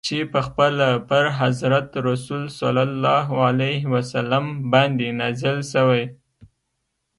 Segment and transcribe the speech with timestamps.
[0.07, 2.59] چي پخپله پر حضرت رسول ص
[4.71, 6.03] باندي نازل سوی.